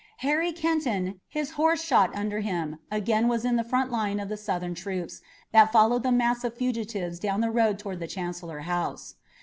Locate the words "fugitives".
6.57-7.19